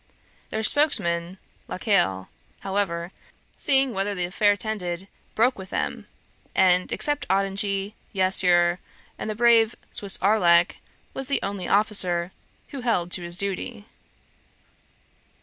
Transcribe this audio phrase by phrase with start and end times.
[0.49, 2.27] Their spokesman, La Caille,
[2.61, 3.11] however,
[3.55, 6.07] seeing whither the affair tended, broke with them,
[6.55, 8.79] and, except Ottigny, Yasseur,
[9.19, 10.77] and the brave Swiss Arlac,
[11.13, 12.31] was the only officer
[12.69, 13.85] who held to his duty.